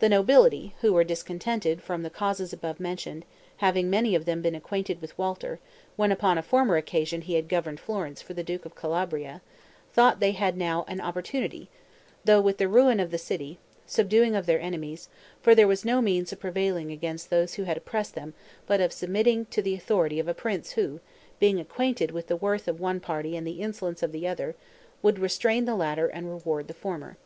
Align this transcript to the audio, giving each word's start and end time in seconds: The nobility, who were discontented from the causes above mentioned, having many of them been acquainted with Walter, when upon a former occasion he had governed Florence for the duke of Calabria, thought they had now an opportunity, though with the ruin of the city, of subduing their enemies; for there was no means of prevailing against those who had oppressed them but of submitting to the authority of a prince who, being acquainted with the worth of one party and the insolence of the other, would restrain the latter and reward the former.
The 0.00 0.08
nobility, 0.08 0.74
who 0.80 0.92
were 0.92 1.04
discontented 1.04 1.80
from 1.80 2.02
the 2.02 2.10
causes 2.10 2.52
above 2.52 2.80
mentioned, 2.80 3.24
having 3.58 3.88
many 3.88 4.16
of 4.16 4.24
them 4.24 4.42
been 4.42 4.56
acquainted 4.56 5.00
with 5.00 5.16
Walter, 5.16 5.60
when 5.94 6.10
upon 6.10 6.36
a 6.38 6.42
former 6.42 6.76
occasion 6.76 7.20
he 7.20 7.34
had 7.34 7.48
governed 7.48 7.78
Florence 7.78 8.20
for 8.20 8.34
the 8.34 8.42
duke 8.42 8.64
of 8.66 8.74
Calabria, 8.74 9.42
thought 9.92 10.18
they 10.18 10.32
had 10.32 10.56
now 10.56 10.84
an 10.88 11.00
opportunity, 11.00 11.68
though 12.24 12.40
with 12.40 12.58
the 12.58 12.66
ruin 12.66 12.98
of 12.98 13.12
the 13.12 13.16
city, 13.16 13.60
of 13.84 13.90
subduing 13.92 14.32
their 14.42 14.60
enemies; 14.60 15.08
for 15.40 15.54
there 15.54 15.68
was 15.68 15.84
no 15.84 16.02
means 16.02 16.32
of 16.32 16.40
prevailing 16.40 16.90
against 16.90 17.30
those 17.30 17.54
who 17.54 17.62
had 17.62 17.76
oppressed 17.76 18.16
them 18.16 18.34
but 18.66 18.80
of 18.80 18.92
submitting 18.92 19.44
to 19.46 19.62
the 19.62 19.76
authority 19.76 20.18
of 20.18 20.26
a 20.26 20.34
prince 20.34 20.72
who, 20.72 20.98
being 21.38 21.60
acquainted 21.60 22.10
with 22.10 22.26
the 22.26 22.34
worth 22.34 22.66
of 22.66 22.80
one 22.80 22.98
party 22.98 23.36
and 23.36 23.46
the 23.46 23.62
insolence 23.62 24.02
of 24.02 24.10
the 24.10 24.26
other, 24.26 24.56
would 25.00 25.20
restrain 25.20 25.64
the 25.64 25.76
latter 25.76 26.08
and 26.08 26.28
reward 26.28 26.66
the 26.66 26.74
former. 26.74 27.16